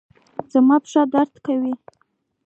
[0.53, 1.73] زما پښه درد کوي